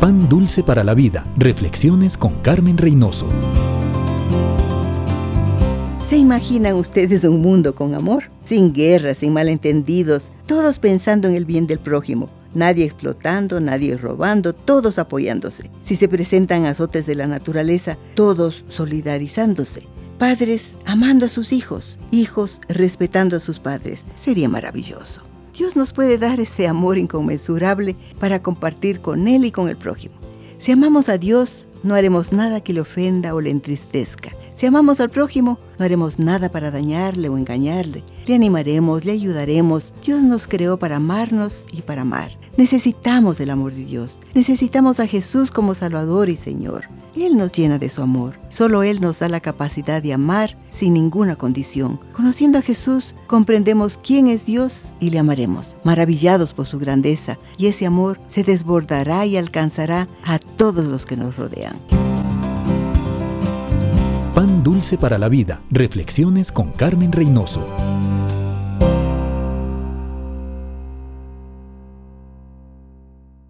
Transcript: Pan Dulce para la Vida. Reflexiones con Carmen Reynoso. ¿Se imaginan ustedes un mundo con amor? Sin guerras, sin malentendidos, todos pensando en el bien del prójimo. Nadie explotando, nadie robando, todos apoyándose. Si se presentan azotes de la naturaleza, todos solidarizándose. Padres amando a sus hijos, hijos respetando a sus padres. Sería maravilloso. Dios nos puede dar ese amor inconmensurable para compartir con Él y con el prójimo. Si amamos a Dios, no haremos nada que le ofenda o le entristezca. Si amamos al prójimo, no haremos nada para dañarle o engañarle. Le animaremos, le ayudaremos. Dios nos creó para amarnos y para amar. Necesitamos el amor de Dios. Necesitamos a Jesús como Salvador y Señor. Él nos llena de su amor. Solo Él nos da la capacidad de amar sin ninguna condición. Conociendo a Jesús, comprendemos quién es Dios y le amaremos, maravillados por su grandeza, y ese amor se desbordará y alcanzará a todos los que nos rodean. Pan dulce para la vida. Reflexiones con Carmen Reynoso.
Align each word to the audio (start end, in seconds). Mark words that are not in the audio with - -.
Pan 0.00 0.28
Dulce 0.28 0.62
para 0.62 0.84
la 0.84 0.94
Vida. 0.94 1.24
Reflexiones 1.36 2.16
con 2.16 2.32
Carmen 2.42 2.78
Reynoso. 2.78 3.26
¿Se 6.08 6.16
imaginan 6.16 6.76
ustedes 6.76 7.24
un 7.24 7.42
mundo 7.42 7.74
con 7.74 7.96
amor? 7.96 8.30
Sin 8.46 8.72
guerras, 8.72 9.18
sin 9.18 9.32
malentendidos, 9.32 10.30
todos 10.46 10.78
pensando 10.78 11.26
en 11.26 11.34
el 11.34 11.44
bien 11.44 11.66
del 11.66 11.80
prójimo. 11.80 12.30
Nadie 12.54 12.84
explotando, 12.84 13.58
nadie 13.60 13.96
robando, 13.96 14.52
todos 14.52 15.00
apoyándose. 15.00 15.68
Si 15.84 15.96
se 15.96 16.06
presentan 16.06 16.66
azotes 16.66 17.04
de 17.04 17.16
la 17.16 17.26
naturaleza, 17.26 17.98
todos 18.14 18.64
solidarizándose. 18.68 19.82
Padres 20.16 20.74
amando 20.86 21.26
a 21.26 21.28
sus 21.28 21.52
hijos, 21.52 21.98
hijos 22.12 22.60
respetando 22.68 23.36
a 23.36 23.40
sus 23.40 23.58
padres. 23.58 24.02
Sería 24.16 24.48
maravilloso. 24.48 25.22
Dios 25.58 25.74
nos 25.74 25.92
puede 25.92 26.18
dar 26.18 26.38
ese 26.38 26.68
amor 26.68 26.98
inconmensurable 26.98 27.96
para 28.20 28.40
compartir 28.40 29.00
con 29.00 29.26
Él 29.26 29.44
y 29.44 29.50
con 29.50 29.68
el 29.68 29.76
prójimo. 29.76 30.14
Si 30.60 30.70
amamos 30.70 31.08
a 31.08 31.18
Dios, 31.18 31.66
no 31.82 31.96
haremos 31.96 32.32
nada 32.32 32.60
que 32.60 32.72
le 32.72 32.80
ofenda 32.80 33.34
o 33.34 33.40
le 33.40 33.50
entristezca. 33.50 34.30
Si 34.54 34.66
amamos 34.66 35.00
al 35.00 35.10
prójimo, 35.10 35.58
no 35.76 35.84
haremos 35.84 36.20
nada 36.20 36.48
para 36.48 36.70
dañarle 36.70 37.28
o 37.28 37.36
engañarle. 37.36 38.04
Le 38.26 38.36
animaremos, 38.36 39.04
le 39.04 39.10
ayudaremos. 39.10 39.92
Dios 40.06 40.22
nos 40.22 40.46
creó 40.46 40.78
para 40.78 40.96
amarnos 40.96 41.64
y 41.72 41.82
para 41.82 42.02
amar. 42.02 42.38
Necesitamos 42.56 43.40
el 43.40 43.50
amor 43.50 43.74
de 43.74 43.84
Dios. 43.84 44.20
Necesitamos 44.34 45.00
a 45.00 45.08
Jesús 45.08 45.50
como 45.50 45.74
Salvador 45.74 46.28
y 46.28 46.36
Señor. 46.36 46.84
Él 47.24 47.36
nos 47.36 47.52
llena 47.52 47.78
de 47.78 47.90
su 47.90 48.02
amor. 48.02 48.34
Solo 48.48 48.82
Él 48.82 49.00
nos 49.00 49.18
da 49.18 49.28
la 49.28 49.40
capacidad 49.40 50.02
de 50.02 50.12
amar 50.12 50.56
sin 50.70 50.94
ninguna 50.94 51.36
condición. 51.36 51.98
Conociendo 52.12 52.58
a 52.58 52.62
Jesús, 52.62 53.14
comprendemos 53.26 53.98
quién 54.02 54.28
es 54.28 54.46
Dios 54.46 54.94
y 55.00 55.10
le 55.10 55.18
amaremos, 55.18 55.76
maravillados 55.84 56.54
por 56.54 56.66
su 56.66 56.78
grandeza, 56.78 57.38
y 57.56 57.66
ese 57.66 57.86
amor 57.86 58.20
se 58.28 58.44
desbordará 58.44 59.26
y 59.26 59.36
alcanzará 59.36 60.08
a 60.24 60.38
todos 60.38 60.84
los 60.84 61.06
que 61.06 61.16
nos 61.16 61.36
rodean. 61.36 61.76
Pan 64.34 64.62
dulce 64.62 64.96
para 64.96 65.18
la 65.18 65.28
vida. 65.28 65.60
Reflexiones 65.70 66.52
con 66.52 66.70
Carmen 66.70 67.10
Reynoso. 67.10 67.66